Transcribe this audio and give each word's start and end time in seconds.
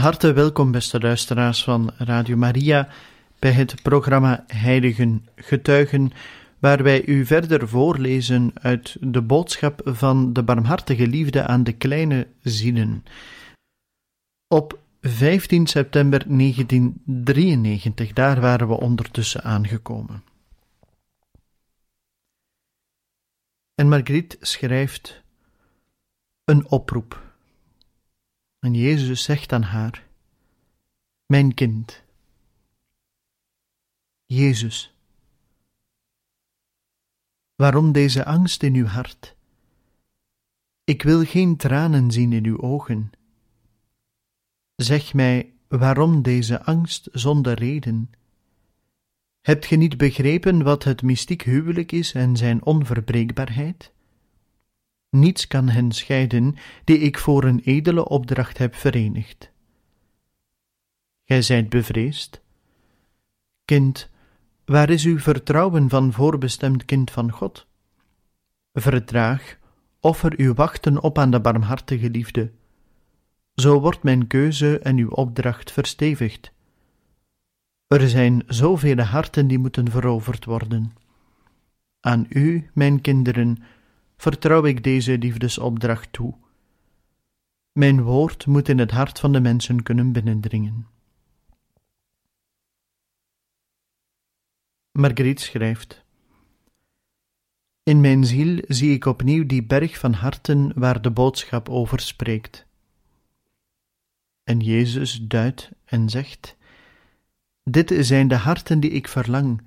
Harte 0.00 0.32
welkom, 0.32 0.70
beste 0.70 1.00
luisteraars 1.00 1.64
van 1.64 1.90
Radio 1.96 2.36
Maria, 2.36 2.88
bij 3.38 3.52
het 3.52 3.82
programma 3.82 4.44
Heiligen 4.46 5.26
Getuigen, 5.34 6.12
waar 6.58 6.82
wij 6.82 7.06
u 7.06 7.26
verder 7.26 7.68
voorlezen 7.68 8.50
uit 8.54 8.96
de 9.00 9.22
boodschap 9.22 9.80
van 9.84 10.32
de 10.32 10.42
barmhartige 10.42 11.06
liefde 11.06 11.46
aan 11.46 11.64
de 11.64 11.72
kleine 11.72 12.26
zielen. 12.42 13.04
Op 14.48 14.78
15 15.00 15.66
september 15.66 16.24
1993, 16.26 18.12
daar 18.12 18.40
waren 18.40 18.68
we 18.68 18.80
ondertussen 18.80 19.42
aangekomen. 19.42 20.24
En 23.74 23.88
Marguerite 23.88 24.36
schrijft 24.40 25.22
een 26.44 26.70
oproep. 26.70 27.29
En 28.60 28.74
Jezus 28.74 29.22
zegt 29.22 29.52
aan 29.52 29.62
haar: 29.62 30.06
Mijn 31.26 31.54
kind. 31.54 32.02
Jezus, 34.24 34.94
waarom 37.54 37.92
deze 37.92 38.24
angst 38.24 38.62
in 38.62 38.74
uw 38.74 38.86
hart? 38.86 39.36
Ik 40.84 41.02
wil 41.02 41.24
geen 41.24 41.56
tranen 41.56 42.10
zien 42.10 42.32
in 42.32 42.44
uw 42.44 42.60
ogen. 42.60 43.10
Zeg 44.76 45.14
mij, 45.14 45.52
waarom 45.68 46.22
deze 46.22 46.64
angst 46.64 47.08
zonder 47.12 47.54
reden? 47.54 48.10
Hebt 49.40 49.66
ge 49.66 49.76
niet 49.76 49.96
begrepen 49.96 50.62
wat 50.62 50.84
het 50.84 51.02
mystiek 51.02 51.42
huwelijk 51.42 51.92
is 51.92 52.12
en 52.12 52.36
zijn 52.36 52.64
onverbreekbaarheid? 52.64 53.92
Niets 55.10 55.46
kan 55.46 55.68
hen 55.68 55.92
scheiden 55.92 56.56
die 56.84 56.98
ik 56.98 57.18
voor 57.18 57.44
een 57.44 57.60
edele 57.64 58.08
opdracht 58.08 58.58
heb 58.58 58.74
verenigd. 58.74 59.50
Gij 61.24 61.42
zijt 61.42 61.68
bevreesd? 61.68 62.40
Kind, 63.64 64.10
waar 64.64 64.90
is 64.90 65.04
uw 65.04 65.18
vertrouwen 65.18 65.88
van 65.88 66.12
voorbestemd 66.12 66.84
kind 66.84 67.10
van 67.10 67.30
God? 67.30 67.66
Verdraag, 68.72 69.56
offer 70.00 70.32
uw 70.36 70.54
wachten 70.54 71.02
op 71.02 71.18
aan 71.18 71.30
de 71.30 71.40
barmhartige 71.40 72.10
liefde. 72.10 72.50
Zo 73.54 73.80
wordt 73.80 74.02
mijn 74.02 74.26
keuze 74.26 74.78
en 74.78 74.96
uw 74.96 75.10
opdracht 75.10 75.72
verstevigd. 75.72 76.52
Er 77.86 78.08
zijn 78.08 78.42
zoveel 78.46 78.98
harten 78.98 79.46
die 79.46 79.58
moeten 79.58 79.90
veroverd 79.90 80.44
worden. 80.44 80.92
Aan 82.00 82.26
u, 82.28 82.70
mijn 82.74 83.00
kinderen, 83.00 83.62
vertrouw 84.20 84.64
ik 84.64 84.84
deze 84.84 85.18
liefdesopdracht 85.18 86.12
toe. 86.12 86.34
Mijn 87.72 88.02
woord 88.02 88.46
moet 88.46 88.68
in 88.68 88.78
het 88.78 88.90
hart 88.90 89.18
van 89.18 89.32
de 89.32 89.40
mensen 89.40 89.82
kunnen 89.82 90.12
binnendringen. 90.12 90.86
Marguerite 94.92 95.42
schrijft: 95.42 96.04
In 97.82 98.00
mijn 98.00 98.24
ziel 98.24 98.62
zie 98.68 98.92
ik 98.92 99.04
opnieuw 99.04 99.46
die 99.46 99.64
berg 99.64 99.98
van 99.98 100.12
harten 100.12 100.72
waar 100.74 101.02
de 101.02 101.10
boodschap 101.10 101.68
over 101.68 102.00
spreekt. 102.00 102.66
En 104.44 104.60
Jezus 104.60 105.20
duidt 105.22 105.70
en 105.84 106.08
zegt: 106.08 106.56
Dit 107.62 107.92
zijn 107.98 108.28
de 108.28 108.34
harten 108.34 108.80
die 108.80 108.90
ik 108.90 109.08
verlang, 109.08 109.62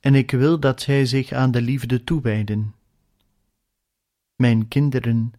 en 0.00 0.14
ik 0.14 0.30
wil 0.30 0.60
dat 0.60 0.80
zij 0.80 1.06
zich 1.06 1.32
aan 1.32 1.50
de 1.50 1.62
liefde 1.62 2.04
toewijden. 2.04 2.76
Mijn 4.38 4.68
kinderen, 4.68 5.32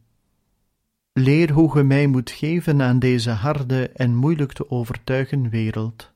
leer 1.13 1.51
hoe 1.51 1.71
ge 1.71 1.83
mij 1.83 2.07
moet 2.07 2.31
geven 2.31 2.81
aan 2.81 2.99
deze 2.99 3.29
harde 3.29 3.89
en 3.89 4.15
moeilijk 4.15 4.53
te 4.53 4.69
overtuigen 4.69 5.49
wereld. 5.49 6.11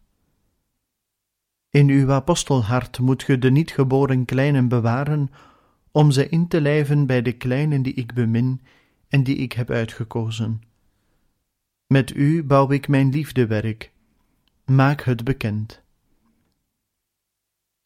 In 1.70 1.90
uw 1.90 2.12
apostelhart 2.12 3.00
moet 3.00 3.24
ge 3.24 3.38
de 3.38 3.52
niet 3.52 3.72
geboren 3.72 4.26
kleinen 4.26 4.68
bewaren, 4.68 5.30
om 5.92 6.12
ze 6.12 6.30
in 6.30 6.48
te 6.48 6.62
lijven 6.62 7.06
bij 7.06 7.22
de 7.22 7.32
kleinen 7.32 7.82
die 7.82 7.94
ik 7.94 8.14
bemin 8.14 8.62
en 9.08 9.24
die 9.24 9.36
ik 9.36 9.54
heb 9.54 9.70
uitgekozen. 9.70 10.62
Met 11.88 12.16
u 12.16 12.44
bouw 12.44 12.72
ik 12.72 12.88
mijn 12.88 13.10
liefdewerk. 13.10 13.92
Maak 14.66 15.02
het 15.02 15.24
bekend. 15.24 15.82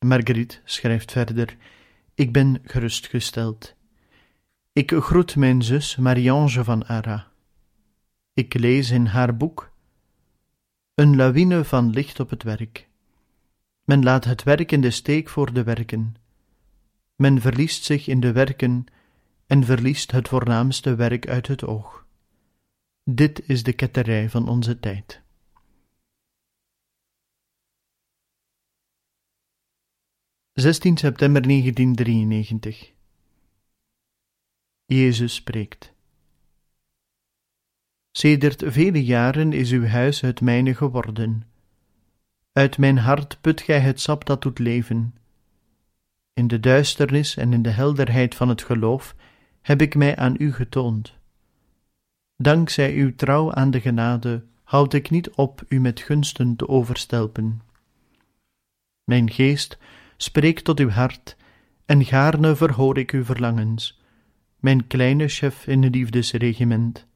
Marguerite 0.06 0.60
schrijft 0.64 1.12
verder: 1.12 1.58
Ik 2.14 2.32
ben 2.32 2.60
gerustgesteld. 2.64 3.77
Ik 4.78 4.92
groet 4.92 5.36
mijn 5.36 5.62
zus 5.62 5.96
Marie-Ange 5.96 6.64
van 6.64 6.86
Ara. 6.86 7.32
Ik 8.34 8.54
lees 8.54 8.90
in 8.90 9.06
haar 9.06 9.38
boek 9.38 9.72
Een 10.94 11.16
lawine 11.16 11.64
van 11.64 11.90
licht 11.90 12.20
op 12.20 12.30
het 12.30 12.44
werk. 12.44 12.90
Men 13.84 14.04
laat 14.04 14.24
het 14.24 14.44
werk 14.44 14.72
in 14.72 14.82
de 14.82 14.92
steek 14.92 15.30
voor 15.30 15.54
de 15.54 15.64
werken. 15.64 16.16
Men 17.16 17.42
verliest 17.42 17.84
zich 17.84 18.08
in 18.08 18.20
de 18.20 18.32
werken 18.32 18.86
en 19.48 19.64
verliest 19.64 20.12
het 20.12 20.28
voornaamste 20.28 20.96
werk 20.96 21.28
uit 21.28 21.48
het 21.48 21.64
oog. 21.64 22.06
Dit 23.04 23.50
is 23.50 23.64
de 23.64 23.74
ketterij 23.74 24.30
van 24.30 24.48
onze 24.48 24.80
tijd. 24.80 25.22
(16 30.54 30.98
september 30.98 31.42
1993) 31.42 32.96
Jezus 34.90 35.36
spreekt. 35.36 35.94
Sedert 38.12 38.64
vele 38.66 39.04
jaren 39.04 39.54
is 39.54 39.72
uw 39.72 39.86
huis 39.86 40.22
het 40.22 40.42
mijne 40.42 40.76
geworden. 40.76 41.44
Uit 42.52 42.78
mijn 42.78 42.98
hart 42.98 43.38
put 43.42 43.62
gij 43.62 43.80
het 43.80 44.00
sap 44.00 44.26
dat 44.26 44.42
doet 44.42 44.60
leven. 44.60 45.16
In 46.34 46.48
de 46.48 46.60
duisternis 46.60 47.38
en 47.38 47.54
in 47.54 47.62
de 47.62 47.70
helderheid 47.70 48.36
van 48.36 48.50
het 48.50 48.64
geloof 48.64 49.16
heb 49.62 49.82
ik 49.82 49.96
mij 49.96 50.16
aan 50.16 50.36
u 50.38 50.54
getoond. 50.54 51.14
Dankzij 52.36 52.94
uw 52.94 53.16
trouw 53.16 53.54
aan 53.54 53.72
de 53.72 53.82
genade 53.82 54.44
houd 54.64 54.94
ik 54.94 55.10
niet 55.10 55.30
op 55.30 55.64
u 55.68 55.80
met 55.80 56.00
gunsten 56.00 56.56
te 56.56 56.68
overstelpen. 56.68 57.62
Mijn 59.04 59.32
geest 59.32 59.78
spreekt 60.18 60.64
tot 60.64 60.80
uw 60.80 60.90
hart, 60.90 61.36
en 61.86 62.06
gaarne 62.06 62.56
verhoor 62.56 62.98
ik 62.98 63.12
uw 63.12 63.24
verlangens 63.24 63.97
mijn 64.68 64.88
kleine 64.88 65.28
chef 65.28 65.68
in 65.68 65.84
het 65.84 65.96
liefdesregiment. 65.96 67.08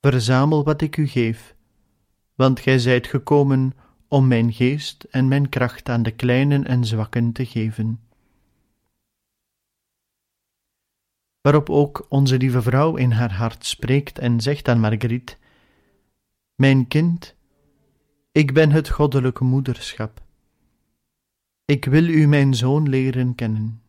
Verzamel 0.00 0.64
wat 0.64 0.80
ik 0.80 0.96
u 0.96 1.06
geef, 1.06 1.54
want 2.34 2.60
gij 2.60 2.78
zijt 2.78 3.06
gekomen 3.06 3.72
om 4.08 4.28
mijn 4.28 4.52
geest 4.52 5.02
en 5.02 5.28
mijn 5.28 5.48
kracht 5.48 5.88
aan 5.88 6.02
de 6.02 6.10
kleinen 6.10 6.66
en 6.66 6.84
zwakken 6.84 7.32
te 7.32 7.46
geven. 7.46 8.00
Waarop 11.40 11.70
ook 11.70 12.06
onze 12.08 12.36
lieve 12.36 12.62
vrouw 12.62 12.96
in 12.96 13.10
haar 13.10 13.32
hart 13.32 13.66
spreekt 13.66 14.18
en 14.18 14.40
zegt 14.40 14.68
aan 14.68 14.80
Marguerite: 14.80 15.36
Mijn 16.54 16.88
kind, 16.88 17.36
ik 18.32 18.52
ben 18.52 18.70
het 18.70 18.88
goddelijke 18.88 19.44
moederschap. 19.44 20.22
Ik 21.64 21.84
wil 21.84 22.08
u 22.08 22.26
mijn 22.26 22.54
zoon 22.54 22.88
leren 22.88 23.34
kennen. 23.34 23.83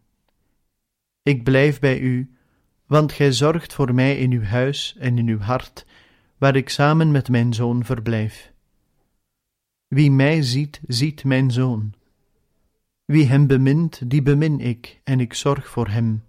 Ik 1.26 1.44
blijf 1.44 1.80
bij 1.80 2.00
u, 2.00 2.36
want 2.86 3.12
gij 3.12 3.32
zorgt 3.32 3.74
voor 3.74 3.94
mij 3.94 4.18
in 4.18 4.32
uw 4.32 4.44
huis 4.44 4.96
en 5.00 5.18
in 5.18 5.28
uw 5.28 5.40
hart, 5.40 5.86
waar 6.38 6.56
ik 6.56 6.70
samen 6.70 7.12
met 7.12 7.30
mijn 7.30 7.54
zoon 7.54 7.86
verblijf. 7.86 8.52
Wie 9.88 10.12
mij 10.12 10.42
ziet, 10.42 10.82
ziet 10.88 11.24
mijn 11.24 11.52
zoon. 11.52 11.94
Wie 13.06 13.26
hem 13.26 13.48
bemint, 13.48 14.10
die 14.10 14.22
bemin 14.22 14.60
ik, 14.60 15.02
en 15.04 15.20
ik 15.20 15.34
zorg 15.34 15.70
voor 15.70 15.88
hem. 15.88 16.24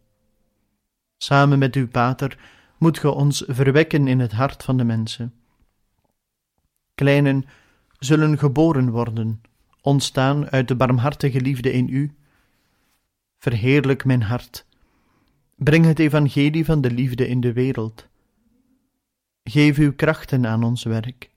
Samen 1.16 1.58
met 1.58 1.74
uw 1.74 1.88
pater 1.88 2.38
moet 2.78 2.98
ge 2.98 3.10
ons 3.10 3.44
verwekken 3.46 4.08
in 4.08 4.20
het 4.20 4.32
hart 4.32 4.64
van 4.64 4.76
de 4.76 4.84
mensen. 4.84 5.34
Kleinen 6.94 7.44
zullen 7.98 8.38
geboren 8.38 8.90
worden, 8.90 9.40
ontstaan 9.80 10.50
uit 10.50 10.68
de 10.68 10.76
barmhartige 10.76 11.40
liefde 11.40 11.72
in 11.72 11.88
u, 11.88 12.14
verheerlijk 13.38 14.04
mijn 14.04 14.22
hart. 14.22 14.65
Breng 15.58 15.84
het 15.84 15.98
evangelie 15.98 16.64
van 16.64 16.80
de 16.80 16.90
liefde 16.90 17.28
in 17.28 17.40
de 17.40 17.52
wereld. 17.52 18.06
Geef 19.42 19.78
uw 19.78 19.94
krachten 19.94 20.46
aan 20.46 20.62
ons 20.62 20.84
werk. 20.84 21.30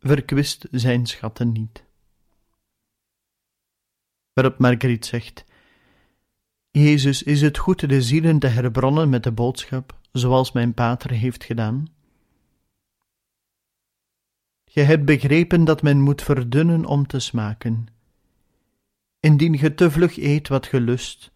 Verkwist 0.00 0.66
zijn 0.70 1.06
schatten 1.06 1.52
niet. 1.52 1.84
Waarop 4.32 4.58
Marguerite 4.58 5.06
zegt: 5.06 5.44
Jezus, 6.70 7.22
is 7.22 7.40
het 7.40 7.58
goed 7.58 7.88
de 7.88 8.02
zielen 8.02 8.38
te 8.38 8.46
herbronnen 8.46 9.08
met 9.08 9.22
de 9.22 9.32
boodschap, 9.32 9.98
zoals 10.12 10.52
mijn 10.52 10.74
pater 10.74 11.10
heeft 11.10 11.44
gedaan? 11.44 11.86
Je 14.64 14.80
hebt 14.80 15.04
begrepen 15.04 15.64
dat 15.64 15.82
men 15.82 16.00
moet 16.00 16.22
verdunnen 16.22 16.84
om 16.84 17.06
te 17.06 17.18
smaken. 17.18 17.86
Indien 19.20 19.58
ge 19.58 19.74
te 19.74 19.90
vlug 19.90 20.16
eet 20.16 20.48
wat 20.48 20.66
ge 20.66 20.80
lust, 20.80 21.32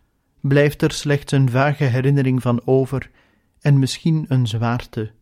blijft 0.48 0.82
er 0.82 0.92
slechts 0.92 1.32
een 1.32 1.50
vage 1.50 1.84
herinnering 1.84 2.42
van 2.42 2.66
over 2.66 3.10
en 3.60 3.78
misschien 3.78 4.24
een 4.28 4.46
zwaarte. 4.46 5.12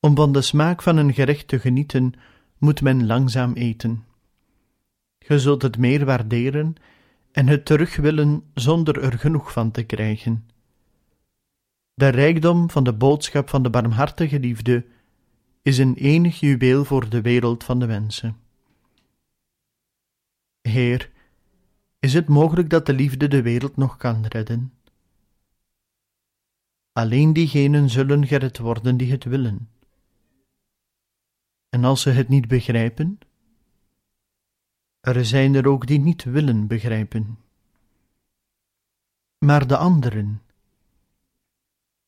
Om 0.00 0.16
van 0.16 0.32
de 0.32 0.42
smaak 0.42 0.82
van 0.82 0.96
een 0.96 1.14
gerecht 1.14 1.48
te 1.48 1.58
genieten, 1.58 2.12
moet 2.58 2.82
men 2.82 3.06
langzaam 3.06 3.52
eten. 3.52 4.04
Ge 5.18 5.38
zult 5.38 5.62
het 5.62 5.78
meer 5.78 6.04
waarderen 6.04 6.74
en 7.32 7.46
het 7.46 7.64
terug 7.64 7.96
willen 7.96 8.42
zonder 8.54 9.02
er 9.02 9.18
genoeg 9.18 9.52
van 9.52 9.70
te 9.70 9.82
krijgen. 9.82 10.48
De 11.94 12.08
rijkdom 12.08 12.70
van 12.70 12.84
de 12.84 12.92
boodschap 12.92 13.48
van 13.48 13.62
de 13.62 13.70
barmhartige 13.70 14.40
liefde 14.40 14.86
is 15.62 15.78
een 15.78 15.94
enig 15.94 16.40
juweel 16.40 16.84
voor 16.84 17.08
de 17.08 17.20
wereld 17.20 17.64
van 17.64 17.78
de 17.78 17.86
mensen. 17.86 18.36
Heer, 20.60 21.10
is 21.98 22.14
het 22.14 22.28
mogelijk 22.28 22.70
dat 22.70 22.86
de 22.86 22.92
liefde 22.92 23.28
de 23.28 23.42
wereld 23.42 23.76
nog 23.76 23.96
kan 23.96 24.26
redden? 24.26 24.72
Alleen 26.92 27.32
diegenen 27.32 27.90
zullen 27.90 28.26
gered 28.26 28.58
worden 28.58 28.96
die 28.96 29.10
het 29.10 29.24
willen. 29.24 29.68
En 31.68 31.84
als 31.84 32.02
ze 32.02 32.10
het 32.10 32.28
niet 32.28 32.48
begrijpen, 32.48 33.18
er 35.00 35.24
zijn 35.24 35.54
er 35.54 35.68
ook 35.68 35.86
die 35.86 36.00
niet 36.00 36.24
willen 36.24 36.66
begrijpen. 36.66 37.38
Maar 39.38 39.66
de 39.66 39.76
anderen, 39.76 40.42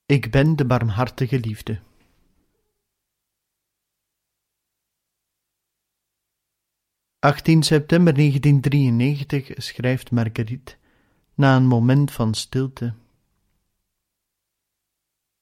ik 0.06 0.30
ben 0.30 0.56
de 0.56 0.64
barmhartige 0.64 1.38
liefde. 1.38 1.80
18 7.20 7.62
september 7.62 8.14
1993 8.14 9.52
schrijft 9.56 10.10
Marguerite 10.10 10.76
na 11.34 11.56
een 11.56 11.66
moment 11.66 12.10
van 12.10 12.34
stilte. 12.34 12.94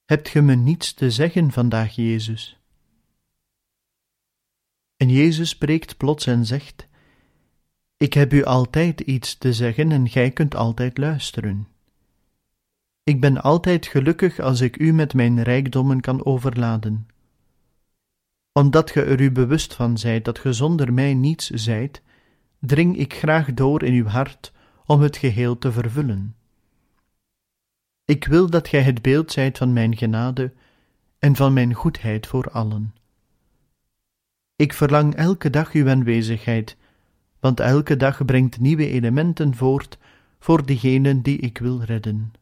Hebt 0.05 0.29
ge 0.29 0.41
me 0.41 0.55
niets 0.55 0.95
te 0.95 1.11
zeggen 1.11 1.51
vandaag, 1.51 1.95
Jezus? 1.95 2.61
En 4.97 5.09
Jezus 5.09 5.49
spreekt 5.49 5.97
plots 5.97 6.27
en 6.27 6.47
zegt: 6.47 6.89
Ik 7.97 8.13
heb 8.13 8.33
u 8.33 8.45
altijd 8.45 9.01
iets 9.01 9.37
te 9.37 9.53
zeggen 9.53 9.93
en 9.93 10.09
gij 10.09 10.31
kunt 10.31 10.55
altijd 10.55 10.99
luisteren. 10.99 11.69
Ik 13.03 13.21
ben 13.21 13.43
altijd 13.43 13.87
gelukkig 13.87 14.39
als 14.39 14.61
ik 14.61 14.79
u 14.79 14.93
met 14.93 15.15
mijn 15.15 15.43
rijkdommen 15.43 16.01
kan 16.01 16.25
overladen 16.25 17.07
omdat 18.59 18.91
ge 18.91 19.03
er 19.03 19.21
u 19.21 19.31
bewust 19.33 19.75
van 19.75 19.99
zijt 19.99 20.25
dat 20.25 20.39
ge 20.39 20.53
zonder 20.53 20.93
mij 20.93 21.15
niets 21.15 21.51
zijt, 21.51 22.03
dring 22.59 22.99
ik 22.99 23.15
graag 23.15 23.55
door 23.55 23.83
in 23.83 23.93
uw 23.93 24.07
hart 24.07 24.53
om 24.87 25.01
het 25.01 25.17
geheel 25.17 25.59
te 25.59 25.73
vervullen. 25.73 26.37
Ik 28.05 28.25
wil 28.25 28.51
dat 28.51 28.69
gij 28.69 28.83
het 28.83 29.03
beeld 29.03 29.33
zijt 29.33 29.59
van 29.59 29.73
mijn 29.73 29.97
genade 29.97 30.53
en 31.19 31.37
van 31.37 31.53
mijn 31.53 31.75
goedheid 31.75 32.27
voor 32.27 32.51
allen. 32.51 32.95
Ik 34.57 34.73
verlang 34.73 35.15
elke 35.15 35.51
dag 35.51 35.73
uw 35.73 35.89
aanwezigheid, 35.89 36.77
want 37.41 37.61
elke 37.61 37.97
dag 37.97 38.25
brengt 38.25 38.61
nieuwe 38.61 38.89
elementen 38.89 39.55
voort 39.55 39.99
voor 40.39 40.67
diegenen 40.67 41.23
die 41.23 41.39
ik 41.39 41.59
wil 41.59 41.83
redden. 41.83 42.33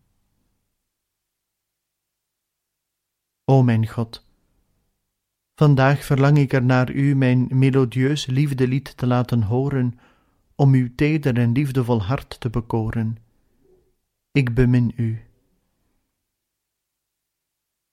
O 3.44 3.62
mijn 3.62 3.88
God, 3.88 4.25
Vandaag 5.58 6.04
verlang 6.04 6.38
ik 6.38 6.52
er 6.52 6.64
naar 6.64 6.90
u 6.90 7.14
mijn 7.14 7.46
melodieus 7.50 8.26
liefdelied 8.26 8.96
te 8.96 9.06
laten 9.06 9.42
horen, 9.42 9.98
om 10.54 10.72
uw 10.74 10.88
teder 10.94 11.38
en 11.38 11.52
liefdevol 11.52 12.02
hart 12.02 12.40
te 12.40 12.50
bekoren. 12.50 13.16
Ik 14.32 14.54
bemin 14.54 14.92
u. 14.96 15.22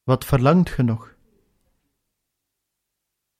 Wat 0.03 0.25
verlangt 0.25 0.69
ge 0.69 0.83
nog? 0.83 1.15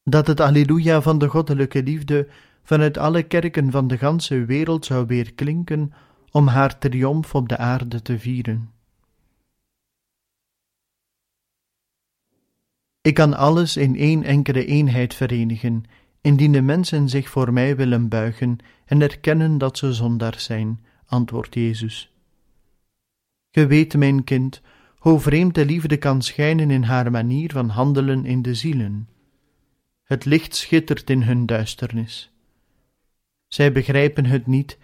Dat 0.04 0.28
het 0.28 0.40
Alleluia 0.40 1.02
van 1.02 1.18
de 1.18 1.28
goddelijke 1.28 1.84
liefde 1.84 2.30
vanuit 2.62 2.98
alle 2.98 3.24
kerken 3.24 3.72
van 3.72 3.88
de 3.88 3.98
ganse 3.98 4.46
wereld 4.46 4.86
zou 4.86 5.06
weer 5.06 5.34
klinken 5.34 5.94
om 6.32 6.48
haar 6.48 6.78
triomf 6.80 7.36
op 7.36 7.50
de 7.50 7.58
aarde 7.58 8.02
te 8.02 8.20
vieren. 8.20 8.73
Ik 13.04 13.14
kan 13.14 13.34
alles 13.34 13.78
in 13.78 13.96
één 13.96 14.24
enkele 14.24 14.66
eenheid 14.66 15.14
verenigen, 15.14 15.84
indien 16.22 16.52
de 16.52 16.62
mensen 16.62 17.10
zich 17.10 17.30
voor 17.30 17.54
mij 17.54 17.76
willen 17.76 18.08
buigen 18.08 18.58
en 18.86 19.02
erkennen 19.02 19.58
dat 19.58 19.78
ze 19.78 19.94
zondaars 19.94 20.44
zijn, 20.44 20.80
antwoordt 21.06 21.54
Jezus. 21.54 22.14
Ge 23.52 23.68
weet, 23.68 23.98
mijn 23.98 24.24
kind, 24.24 24.62
hoe 24.98 25.20
vreemd 25.20 25.56
de 25.56 25.66
liefde 25.66 25.98
kan 25.98 26.22
schijnen 26.22 26.72
in 26.72 26.84
haar 26.84 27.12
manier 27.12 27.52
van 27.52 27.70
handelen 27.70 28.26
in 28.26 28.42
de 28.42 28.56
zielen. 28.56 29.10
Het 30.04 30.26
licht 30.26 30.56
schittert 30.56 31.10
in 31.10 31.22
hun 31.22 31.46
duisternis. 31.46 32.32
Zij 33.48 33.72
begrijpen 33.72 34.26
het 34.26 34.48
niet 34.48 34.78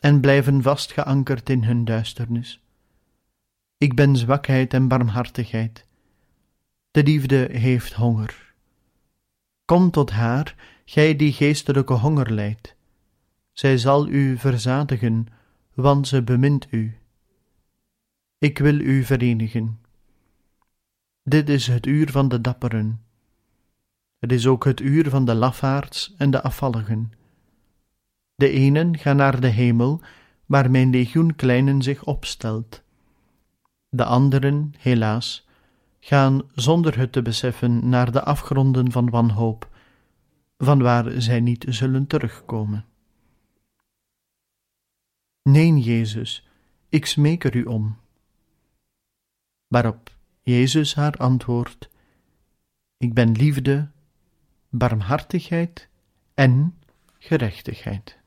en 0.00 0.20
blijven 0.20 0.62
vastgeankerd 0.62 1.50
in 1.50 1.64
hun 1.64 1.84
duisternis. 1.84 2.60
Ik 3.78 3.94
ben 3.94 4.16
zwakheid 4.16 4.74
en 4.74 4.88
barmhartigheid. 4.88 5.85
De 6.96 7.02
liefde 7.02 7.48
heeft 7.52 7.92
honger. 7.92 8.54
Kom 9.64 9.90
tot 9.90 10.10
haar, 10.10 10.54
gij 10.84 11.16
die 11.16 11.32
geestelijke 11.32 11.92
honger 11.92 12.32
lijdt. 12.32 12.76
Zij 13.52 13.78
zal 13.78 14.08
u 14.08 14.38
verzadigen, 14.38 15.26
want 15.74 16.08
ze 16.08 16.22
bemint 16.22 16.66
u. 16.70 16.98
Ik 18.38 18.58
wil 18.58 18.80
u 18.80 19.04
verenigen. 19.04 19.80
Dit 21.22 21.48
is 21.48 21.66
het 21.66 21.86
uur 21.86 22.10
van 22.10 22.28
de 22.28 22.40
dapperen. 22.40 23.02
Het 24.18 24.32
is 24.32 24.46
ook 24.46 24.64
het 24.64 24.80
uur 24.80 25.10
van 25.10 25.24
de 25.24 25.34
lafaards 25.34 26.14
en 26.16 26.30
de 26.30 26.42
afvalligen. 26.42 27.12
De 28.34 28.50
enen 28.50 28.98
gaan 28.98 29.16
naar 29.16 29.40
de 29.40 29.48
hemel, 29.48 30.00
waar 30.46 30.70
mijn 30.70 30.90
legioen 30.90 31.34
kleinen 31.34 31.82
zich 31.82 32.04
opstelt. 32.04 32.82
De 33.88 34.04
anderen, 34.04 34.74
helaas, 34.78 35.45
gaan 36.06 36.42
zonder 36.54 36.98
het 36.98 37.12
te 37.12 37.22
beseffen 37.22 37.88
naar 37.88 38.12
de 38.12 38.22
afgronden 38.22 38.92
van 38.92 39.10
wanhoop, 39.10 39.68
van 40.58 40.82
waar 40.82 41.20
zij 41.20 41.40
niet 41.40 41.64
zullen 41.68 42.06
terugkomen. 42.06 42.84
Nee, 45.42 45.78
Jezus, 45.78 46.48
ik 46.88 47.06
smeek 47.06 47.44
er 47.44 47.56
u 47.56 47.64
om. 47.64 47.96
Waarop 49.66 50.16
Jezus 50.42 50.94
haar 50.94 51.16
antwoordt: 51.16 51.88
Ik 52.96 53.14
ben 53.14 53.32
liefde, 53.32 53.90
barmhartigheid 54.68 55.88
en 56.34 56.78
gerechtigheid. 57.18 58.18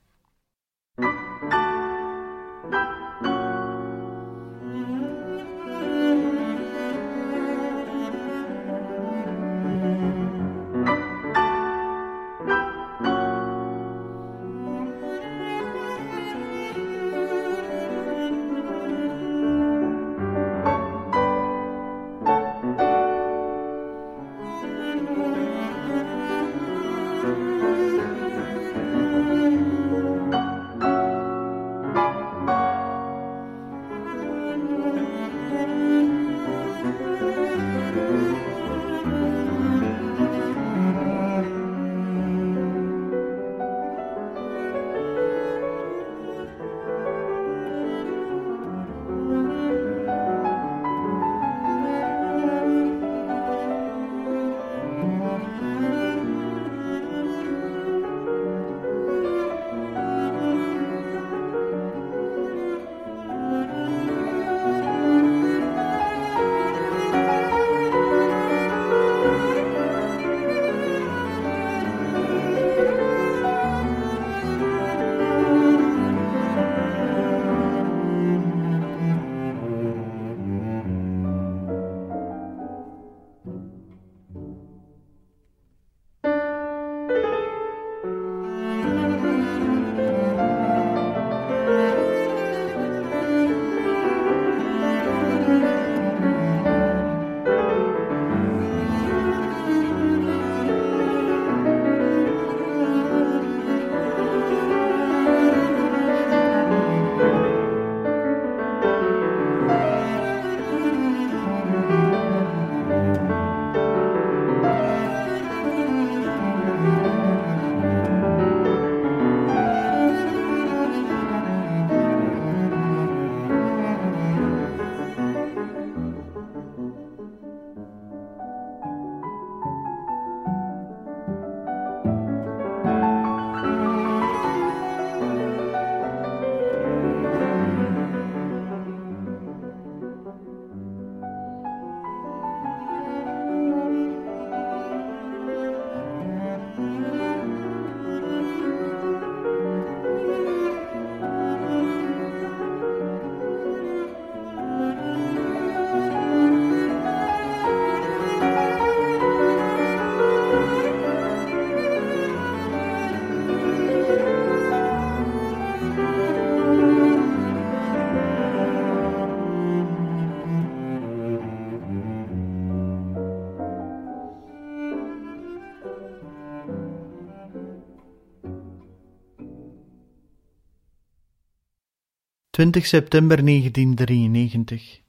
20 182.60 182.86
september 182.86 183.46
1993 183.46 185.02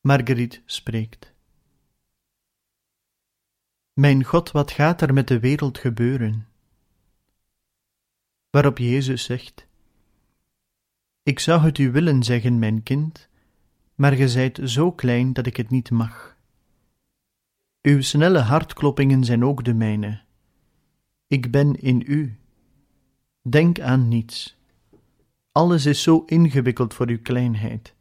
Marguerite 0.00 0.60
spreekt. 0.64 1.32
Mijn 3.92 4.24
God, 4.24 4.50
wat 4.50 4.70
gaat 4.70 5.00
er 5.00 5.12
met 5.12 5.28
de 5.28 5.38
wereld 5.38 5.78
gebeuren? 5.78 6.48
Waarop 8.50 8.78
Jezus 8.78 9.24
zegt: 9.24 9.66
Ik 11.22 11.38
zou 11.38 11.60
het 11.60 11.78
u 11.78 11.90
willen 11.90 12.22
zeggen, 12.22 12.58
mijn 12.58 12.82
kind, 12.82 13.28
maar 13.94 14.12
ge 14.12 14.28
zijt 14.28 14.60
zo 14.64 14.92
klein 14.92 15.32
dat 15.32 15.46
ik 15.46 15.56
het 15.56 15.70
niet 15.70 15.90
mag. 15.90 16.36
Uw 17.82 18.00
snelle 18.00 18.40
hartkloppingen 18.40 19.24
zijn 19.24 19.44
ook 19.44 19.64
de 19.64 19.74
mijne. 19.74 20.20
Ik 21.26 21.50
ben 21.50 21.80
in 21.80 22.02
u. 22.06 22.38
Denk 23.42 23.80
aan 23.80 24.08
niets. 24.08 24.60
Alles 25.52 25.86
is 25.86 26.02
zo 26.02 26.22
ingewikkeld 26.26 26.94
voor 26.94 27.08
uw 27.08 27.22
kleinheid. 27.22 27.94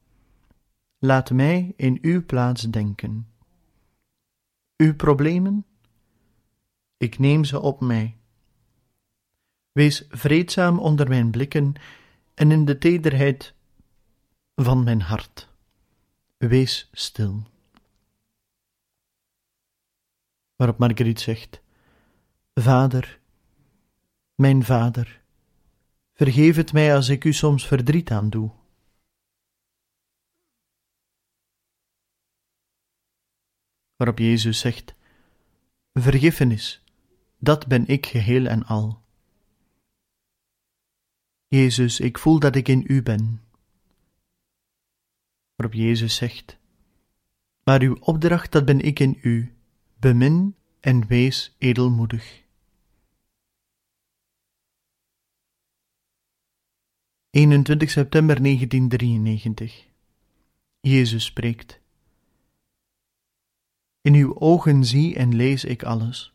Laat 0.98 1.31
mij 1.31 1.74
in 1.75 1.98
uw 2.01 2.25
plaats 2.25 2.62
denken. 2.62 3.27
Uw 4.77 4.96
problemen? 4.96 5.65
Ik 6.98 7.20
neem 7.20 7.43
ze 7.43 7.60
op 7.60 7.81
mij. 7.81 8.17
Wees 9.72 10.05
vreedzaam 10.10 10.79
onder 10.79 11.08
mijn 11.08 11.31
blikken 11.31 11.74
en 12.34 12.51
in 12.51 12.65
de 12.65 12.77
tederheid 12.77 13.53
van 14.55 14.84
mijn 14.84 15.01
hart. 15.01 15.50
Wees 16.38 16.89
stil. 16.91 17.43
Waarop 20.55 20.77
Marguerite 20.77 21.22
zegt: 21.22 21.62
Vader, 22.53 23.20
mijn 24.36 24.63
vader, 24.63 25.21
vergeef 26.22 26.56
het 26.56 26.74
mij 26.74 26.96
als 26.96 27.10
ik 27.10 27.24
u 27.24 27.34
soms 27.34 27.68
verdriet 27.68 28.12
aandoe. 28.12 28.51
Waarop 33.96 34.18
Jezus 34.18 34.60
zegt: 34.60 34.96
Vergiffenis, 35.94 36.84
dat 37.38 37.68
ben 37.68 37.88
ik 37.88 38.06
geheel 38.06 38.46
en 38.46 38.66
al. 38.66 39.01
Jezus, 41.48 42.00
ik 42.00 42.18
voel 42.18 42.40
dat 42.40 42.56
ik 42.56 42.68
in 42.68 42.84
u 42.88 43.04
ben. 43.04 43.42
Waarop 45.56 45.78
Jezus 45.78 46.16
zegt: 46.16 46.58
Maar 47.63 47.82
uw 47.82 47.98
opdracht, 48.00 48.51
dat 48.51 48.66
ben 48.66 48.80
ik 48.80 49.00
in 49.00 49.18
u, 49.22 49.58
bemin 50.00 50.56
en 50.80 51.08
wees 51.08 51.56
edelmoedig. 51.58 52.40
21 57.34 57.90
september 57.90 58.42
1993 58.42 59.88
Jezus 60.80 61.26
spreekt. 61.26 61.80
In 64.02 64.14
uw 64.14 64.40
ogen 64.40 64.86
zie 64.86 65.16
en 65.16 65.36
lees 65.36 65.66
ik 65.66 65.84
alles. 65.84 66.34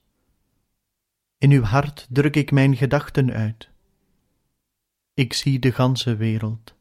In 1.38 1.50
uw 1.50 1.62
hart 1.62 2.06
druk 2.10 2.36
ik 2.36 2.50
mijn 2.50 2.76
gedachten 2.76 3.32
uit. 3.32 3.70
Ik 5.14 5.32
zie 5.32 5.58
de 5.58 5.72
ganse 5.72 6.16
wereld. 6.16 6.74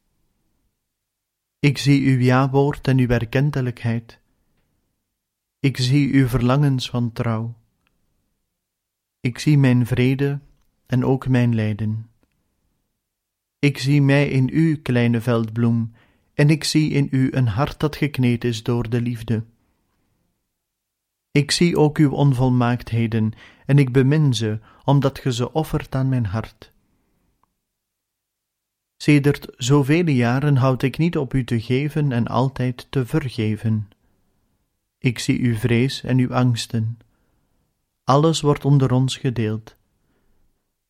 Ik 1.60 1.78
zie 1.78 2.08
uw 2.08 2.20
ja-woord 2.20 2.88
en 2.88 2.98
uw 2.98 3.10
erkentelijkheid. 3.10 4.20
Ik 5.60 5.78
zie 5.78 6.14
uw 6.14 6.28
verlangens 6.28 6.90
van 6.90 7.12
trouw. 7.12 7.56
Ik 9.20 9.40
zie 9.40 9.58
mijn 9.58 9.86
vrede 9.86 10.40
en 10.86 11.06
ook 11.06 11.28
mijn 11.28 11.56
lijden. 11.56 12.10
Ik 13.60 13.78
zie 13.78 14.02
mij 14.02 14.30
in 14.30 14.50
u, 14.54 14.76
kleine 14.76 15.22
veldbloem, 15.22 15.94
en 16.34 16.50
ik 16.50 16.64
zie 16.64 16.92
in 16.92 17.08
u 17.12 17.32
een 17.32 17.48
hart 17.48 17.80
dat 17.80 17.96
gekneed 17.96 18.44
is 18.44 18.64
door 18.64 18.90
de 18.90 19.02
liefde. 19.02 19.44
Ik 21.32 21.52
zie 21.52 21.78
ook 21.78 21.98
uw 21.98 22.12
onvolmaaktheden, 22.12 23.32
en 23.66 23.78
ik 23.78 23.92
bemin 23.92 24.34
ze, 24.34 24.60
omdat 24.84 25.20
ge 25.20 25.34
ze 25.34 25.54
offert 25.54 25.96
aan 25.96 26.10
mijn 26.10 26.26
hart. 26.26 26.74
Sedert 28.98 29.48
zoveel 29.58 30.08
jaren 30.08 30.56
houd 30.56 30.82
ik 30.82 30.98
niet 30.98 31.18
op 31.18 31.34
u 31.34 31.44
te 31.44 31.62
geven 31.62 32.12
en 32.12 32.28
altijd 32.28 32.88
te 32.90 33.06
vergeven. 33.06 33.90
Ik 34.98 35.20
zie 35.20 35.40
uw 35.40 35.56
vrees 35.56 36.04
en 36.04 36.18
uw 36.18 36.34
angsten. 36.34 36.98
Alles 38.04 38.42
wordt 38.42 38.66
onder 38.66 38.92
ons 38.92 39.18
gedeeld. 39.18 39.76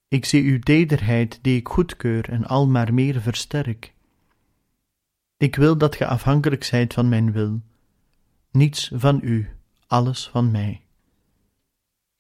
Ik 0.07 0.25
zie 0.25 0.43
uw 0.43 0.59
tederheid 0.59 1.39
die 1.41 1.57
ik 1.57 1.67
goedkeur 1.67 2.29
en 2.29 2.45
al 2.45 2.67
maar 2.67 2.93
meer 2.93 3.21
versterk. 3.21 3.93
Ik 5.38 5.55
wil 5.55 5.77
dat 5.77 5.95
ge 5.95 6.05
afhankelijk 6.05 6.63
zijt 6.63 6.93
van 6.93 7.09
mijn 7.09 7.31
wil. 7.31 7.62
Niets 8.51 8.91
van 8.93 9.19
u, 9.24 9.50
alles 9.88 10.29
van 10.29 10.51
mij. 10.51 10.81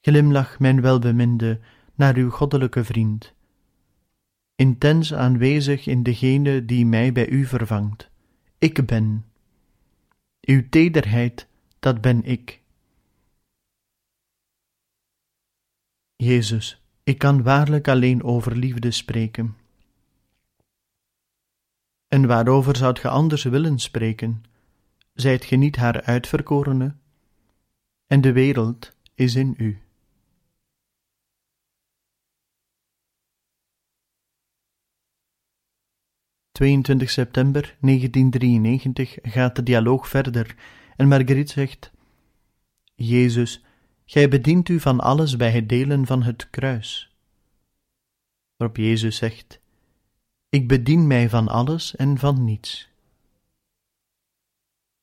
Glimlach, 0.01 0.59
mijn 0.59 0.81
welbeminde, 0.81 1.59
naar 1.95 2.15
uw 2.15 2.29
goddelijke 2.29 2.83
vriend, 2.83 3.33
intens 4.55 5.13
aanwezig 5.13 5.87
in 5.87 6.03
degene 6.03 6.65
die 6.65 6.85
mij 6.85 7.11
bij 7.11 7.27
u 7.27 7.45
vervangt. 7.45 8.09
Ik 8.57 8.85
ben. 8.85 9.25
Uw 10.41 10.69
tederheid, 10.69 11.47
dat 11.79 12.01
ben 12.01 12.23
ik. 12.23 12.61
Jezus, 16.15 16.84
ik 17.05 17.17
kan 17.17 17.43
waarlijk 17.43 17.87
alleen 17.87 18.23
over 18.23 18.55
liefde 18.55 18.91
spreken. 18.91 19.57
En 22.07 22.27
waarover 22.27 22.75
zoudt 22.75 22.99
ge 22.99 23.09
anders 23.09 23.43
willen 23.43 23.79
spreken? 23.79 24.43
Zijt 25.13 25.45
ge 25.45 25.55
niet 25.55 25.75
haar 25.75 26.01
uitverkorene? 26.01 26.95
En 28.07 28.21
de 28.21 28.31
wereld 28.31 28.97
is 29.13 29.35
in 29.35 29.53
u. 29.57 29.79
...22 36.63 37.03
september 37.03 37.77
1993 37.79 39.17
gaat 39.21 39.55
de 39.55 39.63
dialoog 39.63 40.07
verder 40.07 40.55
en 40.95 41.07
Marguerite 41.07 41.51
zegt: 41.51 41.91
Jezus, 42.95 43.64
gij 44.05 44.29
bedient 44.29 44.69
u 44.69 44.79
van 44.79 44.99
alles 44.99 45.35
bij 45.35 45.51
het 45.51 45.69
delen 45.69 46.05
van 46.05 46.23
het 46.23 46.49
kruis. 46.49 47.15
Waarop 48.55 48.77
Jezus 48.77 49.15
zegt: 49.17 49.59
Ik 50.49 50.67
bedien 50.67 51.07
mij 51.07 51.29
van 51.29 51.47
alles 51.47 51.95
en 51.95 52.17
van 52.17 52.43
niets. 52.43 52.89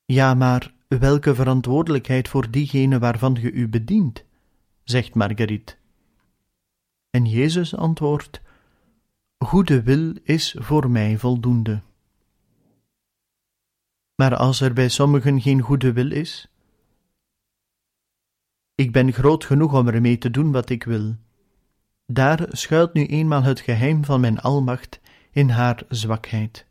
Ja, 0.04 0.34
maar 0.34 0.74
welke 0.88 1.34
verantwoordelijkheid 1.34 2.28
voor 2.28 2.50
diegene 2.50 2.98
waarvan 2.98 3.38
ge 3.38 3.50
u 3.50 3.68
bedient? 3.68 4.24
zegt 4.84 5.14
Marguerite. 5.14 5.76
En 7.10 7.26
Jezus 7.26 7.74
antwoordt: 7.74 8.40
Goede 9.38 9.82
wil 9.82 10.14
is 10.22 10.56
voor 10.58 10.90
mij 10.90 11.18
voldoende. 11.18 11.82
Maar 14.14 14.36
als 14.36 14.60
er 14.60 14.72
bij 14.72 14.88
sommigen 14.88 15.40
geen 15.40 15.60
goede 15.60 15.92
wil 15.92 16.10
is, 16.10 16.51
ik 18.82 18.92
ben 18.92 19.12
groot 19.12 19.44
genoeg 19.44 19.74
om 19.74 19.88
ermee 19.88 20.18
te 20.18 20.30
doen 20.30 20.52
wat 20.52 20.70
ik 20.70 20.84
wil. 20.84 21.16
Daar 22.06 22.46
schuilt 22.50 22.92
nu 22.92 23.06
eenmaal 23.06 23.42
het 23.42 23.60
geheim 23.60 24.04
van 24.04 24.20
mijn 24.20 24.38
almacht 24.38 25.00
in 25.30 25.48
haar 25.48 25.82
zwakheid. 25.88 26.66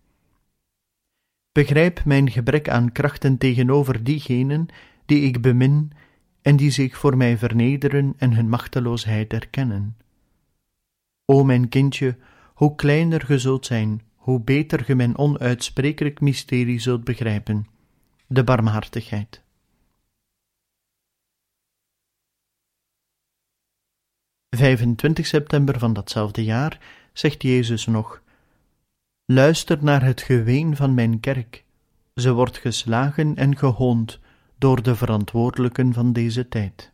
Begrijp 1.52 2.06
mijn 2.06 2.32
gebrek 2.32 2.70
aan 2.70 2.92
krachten 2.92 3.38
tegenover 3.38 4.04
diegenen 4.04 4.66
die 5.06 5.22
ik 5.22 5.42
bemin 5.42 5.92
en 6.42 6.56
die 6.56 6.72
zich 6.72 6.98
voor 6.98 7.18
mij 7.18 7.38
vernederen 7.38 8.14
en 8.18 8.34
hun 8.34 8.50
machteloosheid 8.50 9.34
erkennen. 9.34 9.98
O 11.26 11.44
mijn 11.44 11.70
kindje, 11.70 12.18
hoe 12.54 12.76
kleiner 12.76 13.22
ge 13.22 13.38
zult 13.40 13.66
zijn, 13.66 14.02
hoe 14.16 14.42
beter 14.42 14.84
ge 14.84 14.96
mijn 14.96 15.18
onuitsprekelijk 15.18 16.22
mysterie 16.22 16.80
zult 16.80 17.04
begrijpen, 17.04 17.68
de 18.28 18.44
barmhartigheid. 18.44 19.42
25 24.56 25.26
september 25.26 25.80
van 25.80 25.94
datzelfde 25.94 26.44
jaar 26.44 26.80
zegt 27.14 27.42
Jezus 27.42 27.86
nog: 27.86 28.22
Luister 29.26 29.84
naar 29.84 30.04
het 30.04 30.22
geween 30.22 30.76
van 30.76 30.94
mijn 30.94 31.20
kerk. 31.20 31.64
Ze 32.16 32.34
wordt 32.34 32.58
geslagen 32.58 33.36
en 33.36 33.58
gehoond 33.58 34.20
door 34.58 34.84
de 34.84 34.96
verantwoordelijken 34.96 35.94
van 35.94 36.14
deze 36.14 36.48
tijd. 36.48 36.92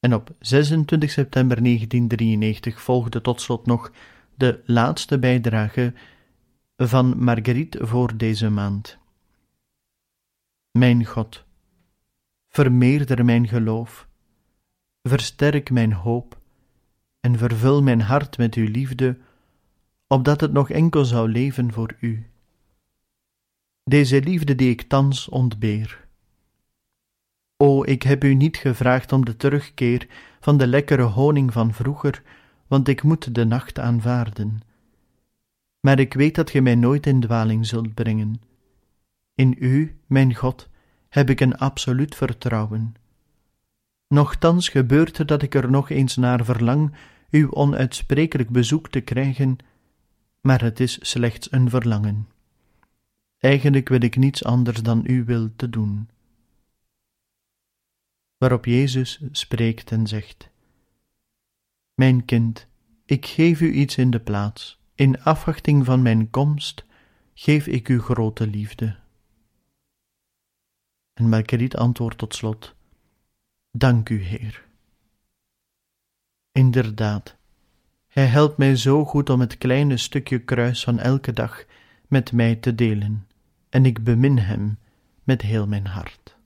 En 0.00 0.14
op 0.14 0.34
26 0.38 1.10
september 1.10 1.62
1993 1.62 2.80
volgde 2.80 3.20
tot 3.20 3.40
slot 3.40 3.66
nog 3.66 3.92
de 4.34 4.62
laatste 4.64 5.18
bijdrage 5.18 5.94
van 6.76 7.24
Marguerite 7.24 7.86
voor 7.86 8.16
deze 8.16 8.50
maand. 8.50 8.98
Mijn 10.78 11.04
God, 11.04 11.46
vermeerder 12.48 13.24
mijn 13.24 13.48
geloof, 13.48 14.08
versterk 15.02 15.70
mijn 15.70 15.92
hoop 15.92 16.40
en 17.20 17.38
vervul 17.38 17.82
mijn 17.82 18.00
hart 18.00 18.38
met 18.38 18.54
uw 18.54 18.70
liefde, 18.70 19.18
opdat 20.06 20.40
het 20.40 20.52
nog 20.52 20.70
enkel 20.70 21.04
zou 21.04 21.28
leven 21.28 21.72
voor 21.72 21.96
u. 22.00 22.26
Deze 23.84 24.22
liefde 24.22 24.54
die 24.54 24.70
ik 24.70 24.82
thans 24.82 25.28
ontbeer. 25.28 26.06
O, 27.56 27.84
ik 27.84 28.02
heb 28.02 28.24
u 28.24 28.34
niet 28.34 28.56
gevraagd 28.56 29.12
om 29.12 29.24
de 29.24 29.36
terugkeer 29.36 30.06
van 30.40 30.56
de 30.56 30.66
lekkere 30.66 31.02
honing 31.02 31.52
van 31.52 31.72
vroeger, 31.74 32.22
want 32.66 32.88
ik 32.88 33.02
moet 33.02 33.34
de 33.34 33.44
nacht 33.44 33.78
aanvaarden. 33.78 34.60
Maar 35.80 35.98
ik 35.98 36.14
weet 36.14 36.34
dat 36.34 36.50
ge 36.50 36.60
mij 36.60 36.74
nooit 36.74 37.06
in 37.06 37.20
dwaling 37.20 37.66
zult 37.66 37.94
brengen. 37.94 38.40
In 39.34 39.56
u, 39.58 39.96
mijn 40.06 40.34
God, 40.34 40.68
heb 41.08 41.30
ik 41.30 41.40
een 41.40 41.56
absoluut 41.56 42.14
vertrouwen. 42.14 42.94
Nochtans 44.08 44.68
gebeurt 44.68 45.18
er 45.18 45.26
dat 45.26 45.42
ik 45.42 45.54
er 45.54 45.70
nog 45.70 45.90
eens 45.90 46.16
naar 46.16 46.44
verlang 46.44 46.94
uw 47.30 47.50
onuitsprekelijk 47.50 48.50
bezoek 48.50 48.88
te 48.88 49.00
krijgen, 49.00 49.56
maar 50.40 50.62
het 50.62 50.80
is 50.80 50.98
slechts 51.00 51.52
een 51.52 51.70
verlangen. 51.70 52.28
Eigenlijk 53.38 53.88
wil 53.88 54.02
ik 54.02 54.16
niets 54.16 54.44
anders 54.44 54.82
dan 54.82 55.02
uw 55.06 55.24
wil 55.24 55.50
te 55.56 55.70
doen. 55.70 56.08
Waarop 58.38 58.64
Jezus 58.64 59.20
spreekt 59.30 59.90
en 59.90 60.06
zegt: 60.06 60.50
Mijn 61.94 62.24
kind, 62.24 62.66
ik 63.04 63.26
geef 63.26 63.60
u 63.60 63.72
iets 63.72 63.96
in 63.96 64.10
de 64.10 64.20
plaats. 64.20 64.78
In 64.94 65.22
afwachting 65.22 65.84
van 65.84 66.02
mijn 66.02 66.30
komst 66.30 66.84
geef 67.34 67.66
ik 67.66 67.88
u 67.88 68.00
grote 68.00 68.46
liefde. 68.46 68.96
En 71.18 71.28
Marguerite 71.28 71.76
antwoordt 71.76 72.18
tot 72.18 72.34
slot: 72.34 72.74
Dank 73.70 74.08
u, 74.08 74.22
Heer. 74.22 74.64
Inderdaad, 76.52 77.36
Hij 78.08 78.26
helpt 78.26 78.56
mij 78.56 78.76
zo 78.76 79.04
goed 79.04 79.30
om 79.30 79.40
het 79.40 79.58
kleine 79.58 79.96
stukje 79.96 80.38
kruis 80.38 80.84
van 80.84 80.98
elke 80.98 81.32
dag 81.32 81.64
met 82.06 82.32
mij 82.32 82.56
te 82.56 82.74
delen, 82.74 83.28
en 83.68 83.84
ik 83.86 84.04
bemin 84.04 84.38
Hem 84.38 84.78
met 85.24 85.42
heel 85.42 85.66
mijn 85.66 85.86
hart. 85.86 86.36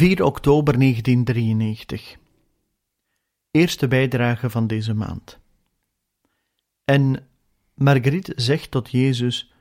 4 0.00 0.24
oktober 0.24 0.78
1993. 0.78 2.16
Eerste 3.50 3.88
bijdrage 3.88 4.50
van 4.50 4.66
deze 4.66 4.94
maand. 4.94 5.38
En 6.84 7.26
Marguerite 7.74 8.32
zegt 8.36 8.70
tot 8.70 8.90
Jezus: 8.90 9.52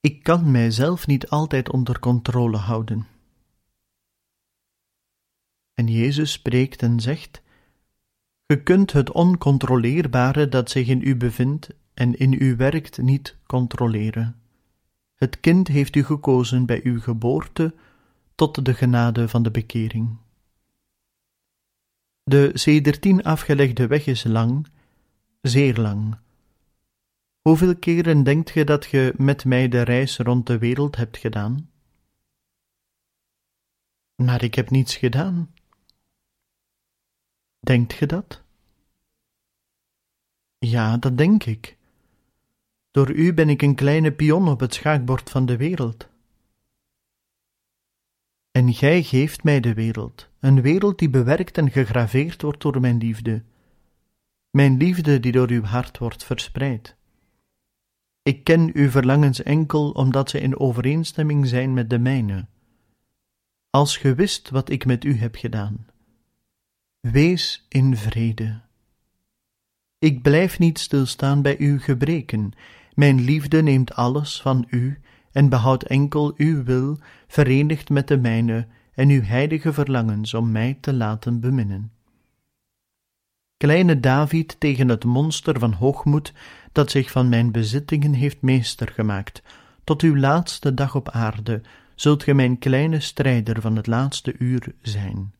Ik 0.00 0.22
kan 0.22 0.50
mijzelf 0.50 1.06
niet 1.06 1.28
altijd 1.28 1.70
onder 1.70 1.98
controle 1.98 2.56
houden. 2.56 3.06
En 5.74 5.86
Jezus 5.86 6.32
spreekt 6.32 6.82
en 6.82 7.00
zegt: 7.00 7.42
Ge 8.46 8.62
kunt 8.62 8.92
het 8.92 9.10
oncontroleerbare 9.10 10.48
dat 10.48 10.70
zich 10.70 10.88
in 10.88 11.00
u 11.02 11.16
bevindt 11.16 11.68
en 11.94 12.18
in 12.18 12.32
u 12.32 12.56
werkt 12.56 12.98
niet 12.98 13.36
controleren. 13.46 14.40
Het 15.14 15.40
kind 15.40 15.68
heeft 15.68 15.96
u 15.96 16.04
gekozen 16.04 16.66
bij 16.66 16.80
uw 16.84 17.00
geboorte 17.00 17.74
tot 18.34 18.64
de 18.64 18.74
genade 18.74 19.28
van 19.28 19.42
de 19.42 19.50
bekering. 19.50 20.18
De 22.24 22.50
sedertien 22.54 23.22
afgelegde 23.22 23.86
weg 23.86 24.06
is 24.06 24.24
lang, 24.24 24.66
zeer 25.40 25.76
lang. 25.76 26.16
Hoeveel 27.42 27.76
keren 27.76 28.22
denkt 28.22 28.50
ge 28.50 28.64
dat 28.64 28.86
ge 28.86 29.14
met 29.16 29.44
mij 29.44 29.68
de 29.68 29.82
reis 29.82 30.18
rond 30.18 30.46
de 30.46 30.58
wereld 30.58 30.96
hebt 30.96 31.16
gedaan? 31.16 31.70
Maar 34.14 34.42
ik 34.42 34.54
heb 34.54 34.70
niets 34.70 34.96
gedaan. 34.96 35.54
Denkt 37.60 37.92
ge 37.92 38.06
dat? 38.06 38.42
Ja, 40.58 40.96
dat 40.96 41.18
denk 41.18 41.44
ik. 41.44 41.76
Door 42.90 43.10
u 43.10 43.34
ben 43.34 43.48
ik 43.48 43.62
een 43.62 43.74
kleine 43.74 44.12
pion 44.12 44.48
op 44.48 44.60
het 44.60 44.74
schaakbord 44.74 45.30
van 45.30 45.46
de 45.46 45.56
wereld. 45.56 46.08
En 48.52 48.74
gij 48.74 49.02
geeft 49.02 49.42
mij 49.42 49.60
de 49.60 49.74
wereld, 49.74 50.28
een 50.40 50.62
wereld 50.62 50.98
die 50.98 51.10
bewerkt 51.10 51.58
en 51.58 51.70
gegraveerd 51.70 52.42
wordt 52.42 52.62
door 52.62 52.80
mijn 52.80 52.98
liefde, 52.98 53.42
mijn 54.52 54.76
liefde 54.76 55.20
die 55.20 55.32
door 55.32 55.50
uw 55.50 55.62
hart 55.62 55.98
wordt 55.98 56.24
verspreid. 56.24 56.96
Ik 58.22 58.44
ken 58.44 58.70
uw 58.74 58.90
verlangens 58.90 59.42
enkel 59.42 59.90
omdat 59.90 60.30
ze 60.30 60.40
in 60.40 60.58
overeenstemming 60.58 61.46
zijn 61.46 61.74
met 61.74 61.90
de 61.90 61.98
mijne. 61.98 62.46
Als 63.70 63.96
ge 63.96 64.14
wist 64.14 64.50
wat 64.50 64.70
ik 64.70 64.84
met 64.84 65.04
u 65.04 65.16
heb 65.16 65.34
gedaan. 65.34 65.86
Wees 67.00 67.66
in 67.68 67.96
vrede. 67.96 68.60
Ik 69.98 70.22
blijf 70.22 70.58
niet 70.58 70.78
stilstaan 70.78 71.42
bij 71.42 71.58
uw 71.58 71.78
gebreken. 71.78 72.52
Mijn 72.94 73.20
liefde 73.20 73.62
neemt 73.62 73.94
alles 73.94 74.40
van 74.40 74.66
u 74.68 75.00
en 75.32 75.48
behoudt 75.48 75.84
enkel 75.84 76.34
uw 76.36 76.64
wil, 76.64 76.98
verenigd 77.26 77.90
met 77.90 78.08
de 78.08 78.18
mijne 78.18 78.66
en 78.94 79.08
uw 79.08 79.22
heilige 79.22 79.72
verlangens 79.72 80.34
om 80.34 80.52
mij 80.52 80.78
te 80.80 80.92
laten 80.92 81.40
beminnen. 81.40 81.92
Kleine 83.56 84.00
David 84.00 84.56
tegen 84.60 84.88
het 84.88 85.04
monster 85.04 85.58
van 85.58 85.72
hoogmoed 85.72 86.32
dat 86.72 86.90
zich 86.90 87.10
van 87.10 87.28
mijn 87.28 87.52
bezittingen 87.52 88.12
heeft 88.12 88.40
meester 88.40 88.88
gemaakt, 88.88 89.42
tot 89.84 90.02
uw 90.02 90.16
laatste 90.16 90.74
dag 90.74 90.94
op 90.94 91.08
aarde 91.08 91.60
zult 91.94 92.22
ge 92.22 92.34
mijn 92.34 92.58
kleine 92.58 93.00
strijder 93.00 93.60
van 93.60 93.76
het 93.76 93.86
laatste 93.86 94.34
uur 94.38 94.74
zijn. 94.82 95.34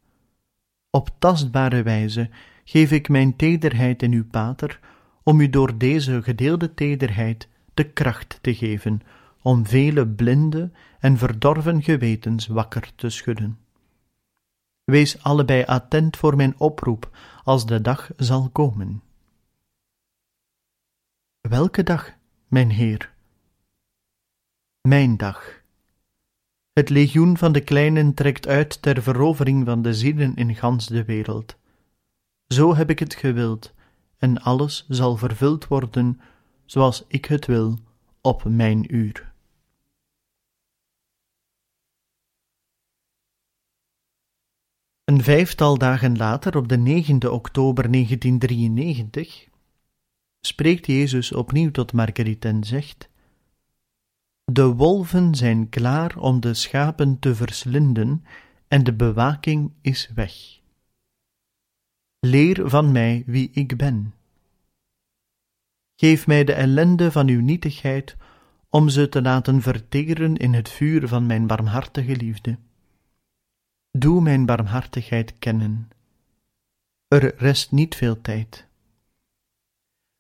Op 0.91 1.11
tastbare 1.19 1.83
wijze 1.83 2.31
geef 2.65 2.91
ik 2.91 3.09
mijn 3.09 3.37
tederheid 3.37 4.03
in 4.03 4.13
uw 4.13 4.27
pater, 4.31 4.81
om 5.23 5.41
u 5.41 5.51
door 5.51 5.79
deze 5.79 6.23
gedeelde 6.23 6.75
tederheid 6.75 7.49
de 7.75 7.85
kracht 7.85 8.39
te 8.41 8.55
geven 8.55 9.01
om 9.43 9.67
vele 9.67 10.09
blinde 10.09 10.71
en 10.99 11.19
verdorven 11.19 11.83
gewetens 11.83 12.47
wakker 12.47 12.95
te 12.95 13.11
schudden. 13.11 13.59
Wees 14.85 15.23
allebei 15.23 15.65
attent 15.65 16.17
voor 16.17 16.37
mijn 16.37 16.59
oproep 16.59 17.17
als 17.45 17.67
de 17.67 17.81
dag 17.81 18.11
zal 18.17 18.49
komen. 18.49 19.03
Welke 21.41 21.83
dag, 21.83 22.13
mijn 22.49 22.71
Heer? 22.71 23.13
Mijn 24.81 25.17
dag. 25.17 25.61
Het 26.73 26.89
legioen 26.89 27.39
van 27.39 27.53
de 27.53 27.61
kleinen 27.61 28.15
trekt 28.15 28.47
uit 28.47 28.83
ter 28.83 29.03
verovering 29.03 29.67
van 29.67 29.83
de 29.83 29.95
zielen 29.95 30.37
in 30.37 30.55
gans 30.55 30.87
de 30.87 31.05
wereld. 31.05 31.57
Zo 32.47 32.75
heb 32.75 32.91
ik 32.91 32.99
het 32.99 33.15
gewild, 33.15 33.75
en 34.19 34.41
alles 34.41 34.87
zal 34.89 35.17
vervuld 35.17 35.67
worden 35.67 36.21
zoals 36.65 37.05
ik 37.09 37.25
het 37.25 37.47
wil 37.47 37.79
op 38.21 38.45
mijn 38.45 38.95
uur. 38.95 39.32
Een 45.05 45.23
vijftal 45.23 45.79
dagen 45.79 46.17
later, 46.17 46.57
op 46.57 46.69
de 46.69 46.79
9e 46.79 47.31
oktober 47.31 47.93
1993, 47.93 49.49
spreekt 50.41 50.87
Jezus 50.87 51.33
opnieuw 51.33 51.71
tot 51.71 51.93
Marguerite 51.93 52.49
en 52.49 52.65
zegt: 52.65 53.09
De 54.45 54.65
wolven 54.65 55.35
zijn 55.35 55.69
klaar 55.69 56.19
om 56.19 56.41
de 56.41 56.55
schapen 56.55 57.19
te 57.19 57.35
verslinden 57.35 58.25
en 58.69 58.85
de 58.85 58.95
bewaking 58.95 59.73
is 59.81 60.11
weg. 60.15 60.61
Leer 62.19 62.69
van 62.69 62.93
mij 62.93 63.23
wie 63.27 63.51
ik 63.53 63.77
ben. 63.77 64.15
Geef 65.97 66.27
mij 66.27 66.45
de 66.45 66.53
ellende 66.53 67.13
van 67.13 67.29
uw 67.29 67.41
nietigheid 67.41 68.17
om 68.69 68.89
ze 68.89 69.09
te 69.09 69.23
laten 69.23 69.63
verteren 69.63 70.37
in 70.37 70.55
het 70.55 70.69
vuur 70.69 71.09
van 71.09 71.27
mijn 71.27 71.47
barmhartige 71.47 72.17
liefde. 72.17 72.59
Doe 73.99 74.21
mijn 74.21 74.47
barmhartigheid 74.47 75.39
kennen. 75.39 75.89
Er 77.09 77.35
rest 77.37 77.73
niet 77.73 77.95
veel 77.95 78.21
tijd. 78.21 78.67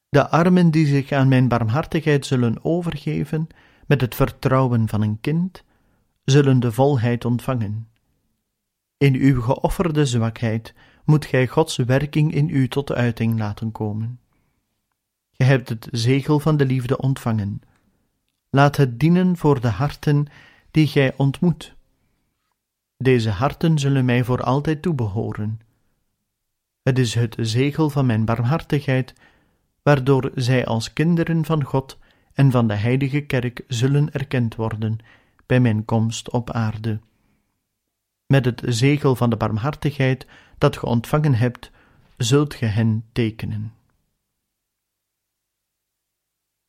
De 0.08 0.28
armen 0.28 0.70
die 0.70 0.86
zich 0.86 1.12
aan 1.12 1.28
mijn 1.28 1.48
barmhartigheid 1.48 2.26
zullen 2.26 2.64
overgeven, 2.64 3.46
met 3.86 4.00
het 4.00 4.14
vertrouwen 4.14 4.88
van 4.88 5.02
een 5.02 5.20
kind, 5.20 5.64
zullen 6.24 6.60
de 6.60 6.72
volheid 6.72 7.24
ontvangen. 7.24 7.88
In 8.96 9.14
uw 9.14 9.40
geofferde 9.40 10.06
zwakheid 10.06 10.74
moet 11.04 11.24
gij 11.26 11.46
Gods 11.46 11.76
werking 11.76 12.34
in 12.34 12.48
u 12.48 12.68
tot 12.68 12.92
uiting 12.92 13.38
laten 13.38 13.72
komen. 13.72 14.20
Gij 15.30 15.46
hebt 15.46 15.68
het 15.68 15.88
zegel 15.90 16.40
van 16.40 16.56
de 16.56 16.66
liefde 16.66 16.96
ontvangen. 16.96 17.60
Laat 18.50 18.76
het 18.76 19.00
dienen 19.00 19.36
voor 19.36 19.60
de 19.60 19.68
harten 19.68 20.26
die 20.70 20.86
gij 20.86 21.16
ontmoet 21.16 21.74
deze 23.02 23.30
harten 23.30 23.78
zullen 23.78 24.04
mij 24.04 24.24
voor 24.24 24.42
altijd 24.42 24.82
toebehoren. 24.82 25.60
Het 26.82 26.98
is 26.98 27.14
het 27.14 27.36
zegel 27.40 27.90
van 27.90 28.06
mijn 28.06 28.24
barmhartigheid, 28.24 29.14
waardoor 29.82 30.30
zij 30.34 30.66
als 30.66 30.92
kinderen 30.92 31.44
van 31.44 31.64
God 31.64 31.98
en 32.32 32.50
van 32.50 32.66
de 32.66 32.74
heilige 32.74 33.20
kerk 33.20 33.64
zullen 33.68 34.12
erkend 34.12 34.54
worden 34.54 34.98
bij 35.46 35.60
mijn 35.60 35.84
komst 35.84 36.30
op 36.30 36.50
aarde. 36.50 37.00
Met 38.26 38.44
het 38.44 38.62
zegel 38.66 39.16
van 39.16 39.30
de 39.30 39.36
barmhartigheid 39.36 40.26
dat 40.58 40.76
ge 40.76 40.86
ontvangen 40.86 41.34
hebt, 41.34 41.70
zult 42.16 42.54
ge 42.54 42.66
hen 42.66 43.04
tekenen. 43.12 43.72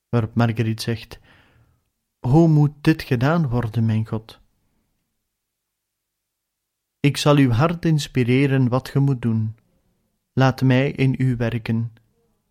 Waarop 0.09 0.35
Marguerite 0.35 0.83
zegt: 0.83 1.19
Hoe 2.19 2.47
moet 2.47 2.71
dit 2.81 3.01
gedaan 3.01 3.49
worden, 3.49 3.85
mijn 3.85 4.07
God? 4.07 4.42
Ik 7.09 7.17
zal 7.17 7.37
uw 7.37 7.49
hart 7.49 7.85
inspireren 7.85 8.67
wat 8.69 8.89
ge 8.89 8.99
moet 8.99 9.21
doen. 9.21 9.55
Laat 10.33 10.61
mij 10.61 10.91
in 10.91 11.15
u 11.17 11.35
werken. 11.35 11.93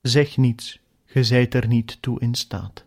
Zeg 0.00 0.36
niets, 0.36 0.80
ge 1.04 1.24
zijt 1.24 1.54
er 1.54 1.66
niet 1.66 2.02
toe 2.02 2.20
in 2.20 2.34
staat. 2.34 2.84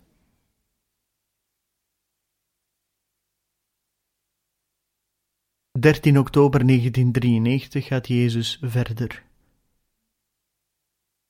Dertien 5.80 6.20
oktober 6.20 6.66
1993 6.66 7.86
gaat 7.86 8.08
Jezus 8.08 8.60
verder. 8.62 9.24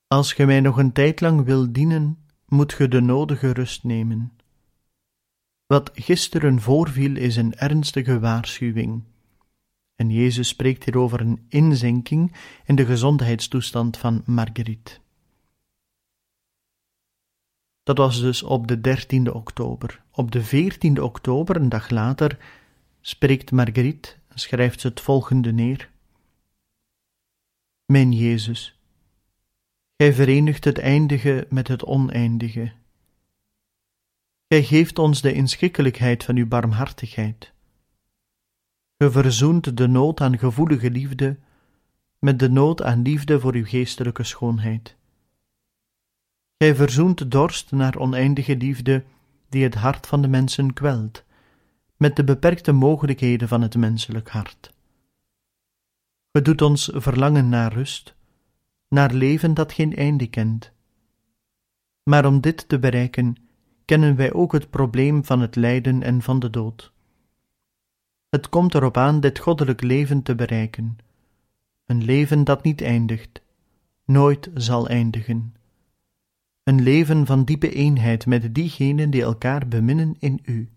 Als 0.08 0.34
ge 0.34 0.46
mij 0.46 0.60
nog 0.60 0.78
een 0.78 0.92
tijd 0.92 1.22
lang 1.22 1.46
wil 1.46 1.72
dienen, 1.72 2.26
moet 2.46 2.74
ge 2.74 2.88
de 2.88 3.02
nodige 3.02 3.52
rust 3.52 3.84
nemen. 3.84 4.38
Wat 5.66 5.92
gisteren 5.94 6.62
voorviel 6.62 7.16
is 7.16 7.36
een 7.36 7.56
ernstige 7.56 8.20
waarschuwing 8.20 9.04
en 9.96 10.10
Jezus 10.10 10.48
spreekt 10.48 10.84
hier 10.84 10.98
over 10.98 11.22
een 11.22 11.46
inzinking 11.50 12.36
in 12.66 12.76
de 12.76 12.86
gezondheidstoestand 12.86 13.98
van 13.98 14.22
Marguerite. 14.26 15.00
Dat 17.84 17.98
was 17.98 18.20
dus 18.20 18.44
op 18.44 18.68
de 18.68 18.78
13e 18.78 19.34
oktober. 19.34 20.04
Op 20.12 20.32
de 20.32 20.46
14e 20.46 21.02
oktober, 21.02 21.56
een 21.56 21.70
dag 21.70 21.90
later, 21.90 22.38
spreekt 23.02 23.52
Marguerite 23.52 24.16
en 24.28 24.40
schrijft 24.40 24.82
ze 24.82 24.88
het 24.88 25.02
volgende 25.02 25.52
neer. 25.52 25.90
Mijn 27.86 28.12
Jezus, 28.12 28.80
Gij 29.98 30.14
verenigt 30.14 30.64
het 30.64 30.78
eindige 30.78 31.48
met 31.50 31.68
het 31.68 31.84
oneindige. 31.84 32.74
Gij 34.48 34.64
geeft 34.64 35.00
ons 35.00 35.22
de 35.22 35.34
inschikkelijkheid 35.34 36.24
van 36.24 36.36
uw 36.36 36.48
barmhartigheid. 36.48 37.55
Ge 38.98 39.12
verzoent 39.12 39.78
de 39.78 39.88
nood 39.88 40.22
aan 40.22 40.38
gevoelige 40.38 40.92
liefde 40.92 41.38
met 42.20 42.40
de 42.40 42.50
nood 42.50 42.82
aan 42.82 43.02
liefde 43.02 43.40
voor 43.40 43.54
uw 43.54 43.66
geestelijke 43.66 44.24
schoonheid. 44.24 44.96
Gij 46.58 46.76
verzoent 46.76 47.32
dorst 47.32 47.72
naar 47.72 47.98
oneindige 47.98 48.58
liefde 48.58 49.04
die 49.50 49.64
het 49.64 49.76
hart 49.76 50.08
van 50.08 50.22
de 50.22 50.28
mensen 50.28 50.74
kwelt, 50.74 51.24
met 51.98 52.16
de 52.16 52.24
beperkte 52.24 52.72
mogelijkheden 52.72 53.48
van 53.48 53.62
het 53.62 53.76
menselijk 53.76 54.30
hart. 54.30 54.74
Ge 56.32 56.42
doet 56.42 56.62
ons 56.62 56.90
verlangen 56.94 57.50
naar 57.50 57.74
rust, 57.74 58.16
naar 58.88 59.14
leven 59.14 59.54
dat 59.54 59.74
geen 59.74 59.96
einde 59.96 60.28
kent. 60.28 60.72
Maar 62.04 62.26
om 62.26 62.42
dit 62.42 62.68
te 62.68 62.80
bereiken, 62.80 63.36
kennen 63.86 64.16
wij 64.16 64.34
ook 64.34 64.52
het 64.52 64.70
probleem 64.70 65.26
van 65.26 65.42
het 65.42 65.56
lijden 65.56 66.04
en 66.04 66.22
van 66.22 66.40
de 66.40 66.50
dood. 66.50 66.94
Het 68.30 68.50
komt 68.50 68.74
erop 68.74 68.98
aan 68.98 69.20
dit 69.20 69.40
goddelijk 69.40 69.82
leven 69.82 70.24
te 70.24 70.36
bereiken, 70.36 70.98
een 71.86 72.04
leven 72.04 72.44
dat 72.44 72.64
niet 72.64 72.82
eindigt, 72.82 73.42
nooit 74.06 74.50
zal 74.54 74.88
eindigen, 74.88 75.56
een 76.64 76.82
leven 76.82 77.26
van 77.26 77.44
diepe 77.44 77.74
eenheid 77.74 78.26
met 78.26 78.56
diegenen 78.56 79.10
die 79.10 79.22
elkaar 79.22 79.68
beminnen 79.68 80.16
in 80.20 80.40
u. 80.44 80.70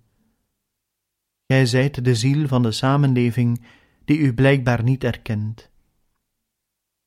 Gij 1.47 1.67
zijt 1.67 2.05
de 2.05 2.15
ziel 2.15 2.49
van 2.49 2.63
de 2.63 2.73
samenleving 2.73 3.61
die 4.05 4.19
u 4.19 4.35
blijkbaar 4.35 4.83
niet 4.83 5.05
erkent. 5.05 5.71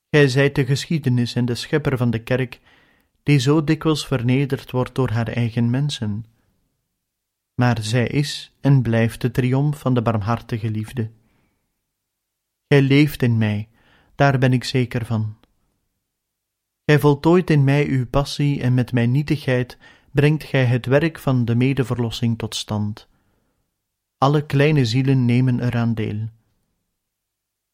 Gij 0.10 0.27
zijt 0.27 0.56
de 0.56 0.65
geschiedenis 0.65 1.36
en 1.36 1.45
de 1.45 1.56
schepper 1.56 1.97
van 1.97 2.12
de 2.12 2.23
kerk, 2.23 2.60
die 3.23 3.39
zo 3.39 3.63
dikwijls 3.63 4.08
vernederd 4.08 4.71
wordt 4.71 4.95
door 4.95 5.10
haar 5.10 5.27
eigen 5.27 5.69
mensen. 5.69 6.25
Maar 7.62 7.82
zij 7.82 8.08
is 8.08 8.52
en 8.62 8.82
blijft 8.82 9.21
de 9.21 9.32
triomf 9.32 9.80
van 9.80 9.93
de 9.93 10.02
barmhartige 10.02 10.69
liefde. 10.69 11.12
Gij 12.67 12.82
leeft 12.82 13.21
in 13.21 13.38
mij, 13.38 13.69
daar 14.15 14.38
ben 14.38 14.54
ik 14.54 14.63
zeker 14.63 15.06
van. 15.06 15.38
Gij 16.86 17.00
voltooit 17.00 17.50
in 17.50 17.63
mij 17.63 17.88
uw 17.88 18.08
passie 18.08 18.62
en 18.62 18.74
met 18.74 18.91
mijn 18.91 19.12
nietigheid 19.12 19.78
brengt 20.12 20.43
gij 20.43 20.65
het 20.65 20.86
werk 20.86 21.19
van 21.19 21.45
de 21.45 21.56
medeverlossing 21.56 22.38
tot 22.38 22.56
stand. 22.56 23.08
Alle 24.17 24.45
kleine 24.45 24.86
zielen 24.86 25.26
nemen 25.26 25.60
eraan 25.60 25.93
deel. 25.93 26.30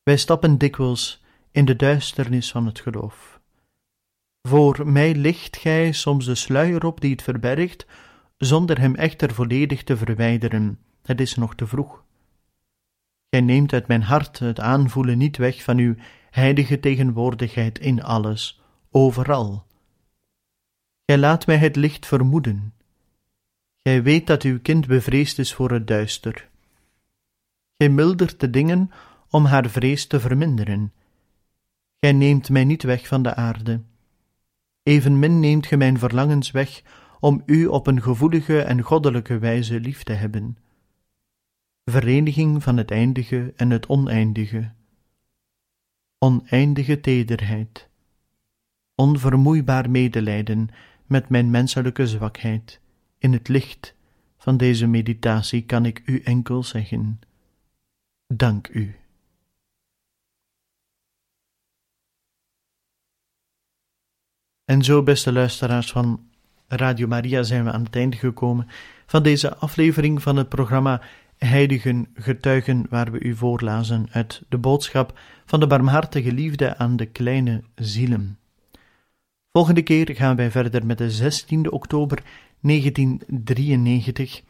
Wij 0.04 0.18
stappen 0.18 0.58
dikwijls 0.58 1.24
in 1.52 1.66
de 1.66 1.76
duisternis 1.76 2.52
van 2.52 2.66
het 2.66 2.80
geloof. 2.80 3.40
Voor 4.42 4.88
mij 4.88 5.16
licht 5.16 5.58
gij 5.58 5.92
soms 5.92 6.26
de 6.26 6.36
sluier 6.36 6.86
op 6.86 7.02
die 7.02 7.12
het 7.12 7.22
verbergt, 7.22 7.86
zonder 8.38 8.80
hem 8.80 8.96
echter 8.96 9.34
volledig 9.34 9.84
te 9.84 9.98
verwijderen. 9.98 10.80
Het 11.02 11.22
is 11.22 11.36
nog 11.36 11.56
te 11.56 11.68
vroeg. 11.68 12.04
Gij 13.30 13.42
neemt 13.42 13.74
uit 13.74 13.88
mijn 13.88 14.02
hart 14.02 14.40
het 14.40 14.60
aanvoelen 14.60 15.18
niet 15.18 15.38
weg 15.38 15.64
van 15.64 15.78
uw 15.78 15.96
heilige 16.30 16.80
tegenwoordigheid 16.80 17.80
in 17.80 18.04
alles, 18.04 18.62
overal. 18.92 19.66
Gij 21.06 21.18
laat 21.18 21.48
mij 21.48 21.58
het 21.58 21.76
licht 21.76 22.06
vermoeden. 22.06 22.74
Gij 23.84 24.04
weet 24.04 24.28
dat 24.28 24.44
uw 24.44 24.60
kind 24.62 24.88
bevreesd 24.88 25.40
is 25.40 25.54
voor 25.54 25.72
het 25.72 25.88
duister. 25.88 26.50
Gij 27.78 27.90
mildert 27.90 28.40
de 28.40 28.50
dingen 28.50 28.92
om 29.30 29.46
haar 29.46 29.70
vrees 29.70 30.08
te 30.08 30.20
verminderen. 30.20 30.94
Gij 32.00 32.12
neemt 32.12 32.50
mij 32.50 32.64
niet 32.64 32.84
weg 32.84 33.08
van 33.08 33.24
de 33.24 33.36
aarde. 33.36 33.82
Evenmin 34.84 35.40
neemt 35.40 35.66
ge 35.66 35.78
mijn 35.78 36.00
verlangens 36.00 36.52
weg 36.52 36.82
om 37.20 37.44
u 37.46 37.66
op 37.66 37.88
een 37.88 38.02
gevoelige 38.02 38.62
en 38.62 38.82
goddelijke 38.82 39.38
wijze 39.40 39.80
lief 39.80 40.04
te 40.04 40.14
hebben. 40.14 40.58
Vereniging 41.86 42.64
van 42.64 42.78
het 42.78 42.92
eindige 42.92 43.54
en 43.56 43.70
het 43.70 43.88
oneindige. 43.88 44.72
Oneindige 46.18 47.00
tederheid. 47.00 47.90
Onvermoeibaar 48.96 49.90
medelijden 49.90 50.70
met 51.06 51.30
mijn 51.30 51.50
menselijke 51.50 52.08
zwakheid. 52.08 52.82
In 53.18 53.34
het 53.34 53.48
licht 53.48 53.96
van 54.38 54.58
deze 54.58 54.88
meditatie 54.88 55.66
kan 55.66 55.86
ik 55.86 56.02
u 56.06 56.22
enkel 56.22 56.64
zeggen: 56.64 57.20
Dank 58.34 58.68
u. 58.68 58.96
En 64.66 64.84
zo, 64.84 65.04
beste 65.04 65.32
luisteraars 65.32 65.92
van 65.92 66.27
Radio 66.68 67.08
Maria, 67.08 67.44
zijn 67.44 67.64
we 67.64 67.72
aan 67.72 67.84
het 67.84 67.96
einde 67.96 68.18
gekomen 68.18 68.68
van 69.06 69.24
deze 69.24 69.56
aflevering 69.56 70.22
van 70.22 70.36
het 70.36 70.50
programma 70.50 71.02
Heiligen 71.38 72.08
Getuigen, 72.14 72.86
waar 72.90 73.12
we 73.12 73.20
u 73.20 73.36
voorlazen 73.36 74.08
uit 74.12 74.44
de 74.50 74.58
boodschap 74.58 75.20
van 75.46 75.60
de 75.60 75.68
barmhartige 75.68 76.32
liefde 76.32 76.78
aan 76.78 76.96
de 76.96 77.06
kleine 77.06 77.64
zielen. 77.76 78.38
Volgende 79.52 79.82
keer 79.82 80.16
gaan 80.16 80.36
wij 80.36 80.52
verder 80.52 80.86
met 80.86 80.98
de 80.98 81.12
16 81.12 81.72
oktober 81.72 82.24
1993. 82.60 84.42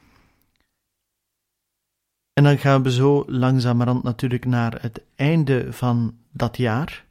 En 2.33 2.43
dan 2.43 2.57
gaan 2.57 2.83
we 2.83 2.91
zo 2.91 3.23
langzamerhand 3.27 4.03
natuurlijk 4.03 4.45
naar 4.45 4.81
het 4.81 5.01
einde 5.15 5.73
van 5.73 6.17
dat 6.31 6.57
jaar. 6.57 7.05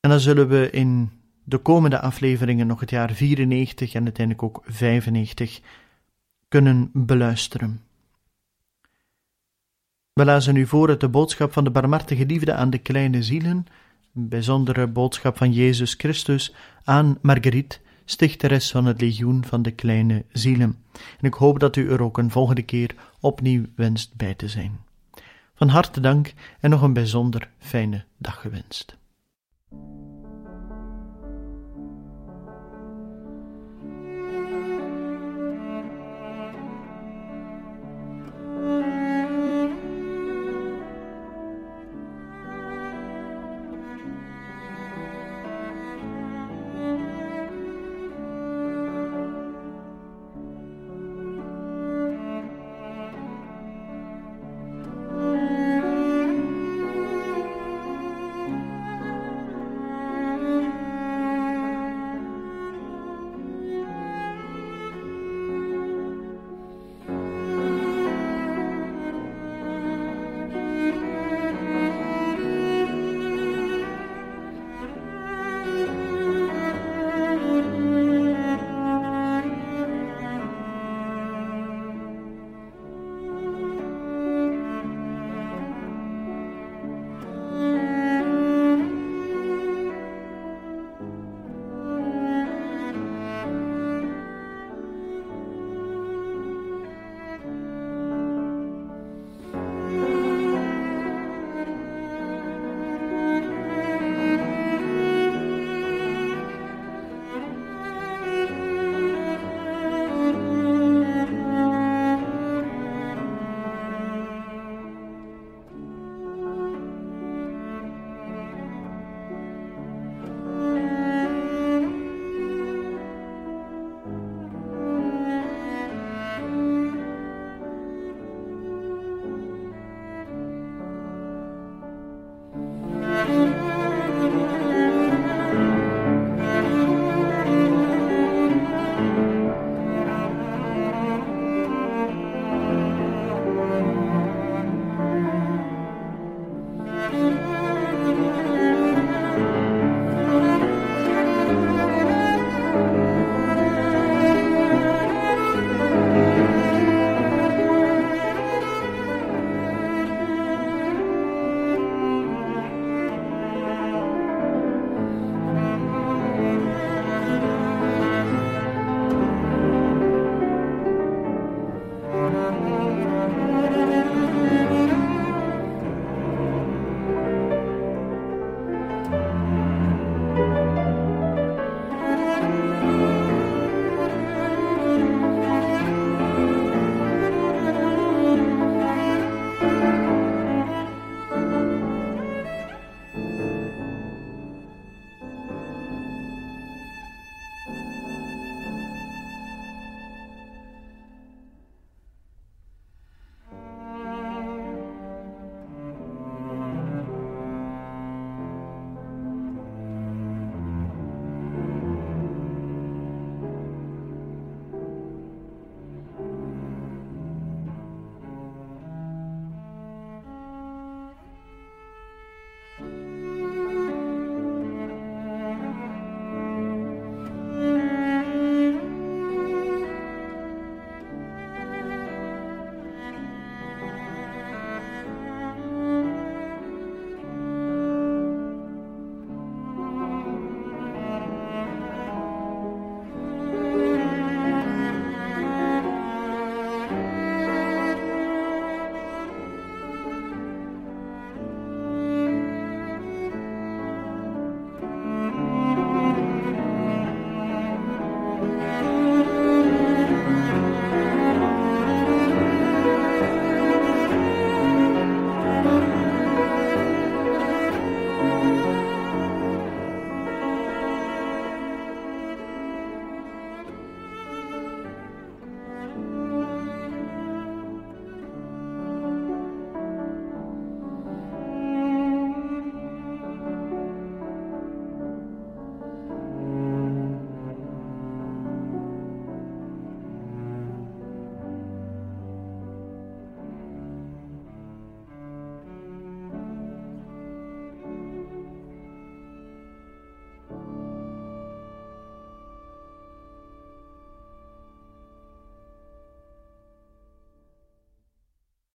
En 0.00 0.10
dan 0.10 0.20
zullen 0.20 0.48
we 0.48 0.70
in 0.70 1.19
de 1.44 1.58
komende 1.58 2.00
afleveringen 2.00 2.66
nog 2.66 2.80
het 2.80 2.90
jaar 2.90 3.12
94 3.12 3.94
en 3.94 4.04
uiteindelijk 4.04 4.46
ook 4.46 4.62
95 4.66 5.60
kunnen 6.48 6.90
beluisteren. 6.92 7.80
We 10.12 10.24
lazen 10.24 10.56
u 10.56 10.66
voor 10.66 10.88
uit 10.88 11.00
de 11.00 11.08
boodschap 11.08 11.52
van 11.52 11.64
de 11.64 11.70
barmhartige 11.70 12.26
liefde 12.26 12.54
aan 12.54 12.70
de 12.70 12.78
kleine 12.78 13.22
zielen, 13.22 13.66
een 14.14 14.28
bijzondere 14.28 14.86
boodschap 14.86 15.36
van 15.36 15.52
Jezus 15.52 15.94
Christus 15.94 16.54
aan 16.84 17.18
Marguerite, 17.22 17.78
stichteres 18.04 18.70
van 18.70 18.84
het 18.84 19.00
legioen 19.00 19.44
van 19.44 19.62
de 19.62 19.70
kleine 19.70 20.24
zielen. 20.32 20.84
En 20.92 21.26
ik 21.26 21.34
hoop 21.34 21.58
dat 21.58 21.76
u 21.76 21.90
er 21.90 22.02
ook 22.02 22.18
een 22.18 22.30
volgende 22.30 22.62
keer 22.62 22.94
opnieuw 23.20 23.64
wenst 23.74 24.16
bij 24.16 24.34
te 24.34 24.48
zijn. 24.48 24.80
Van 25.54 25.68
harte 25.68 26.00
dank 26.00 26.32
en 26.60 26.70
nog 26.70 26.82
een 26.82 26.92
bijzonder 26.92 27.50
fijne 27.58 28.04
dag 28.18 28.40
gewenst. 28.40 28.98